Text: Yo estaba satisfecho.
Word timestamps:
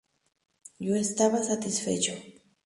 Yo 0.79 0.95
estaba 0.95 1.43
satisfecho. 1.43 2.13